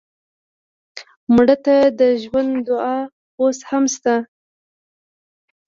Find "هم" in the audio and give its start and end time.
3.69-3.83